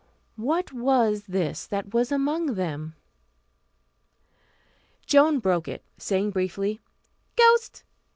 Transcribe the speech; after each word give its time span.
What 0.37 0.73
was 0.73 1.25
this 1.27 1.67
that 1.67 1.93
was 1.93 2.11
among 2.11 2.55
them? 2.55 2.95
Joan 5.05 5.37
broke 5.37 5.67
it, 5.67 5.83
saying 5.99 6.31
briefly, 6.31 6.79
"Ghost. 7.35 7.83